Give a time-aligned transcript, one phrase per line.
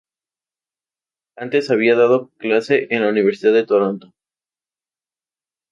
[1.43, 4.15] Antes había dado clase en la Universidad de Toronto.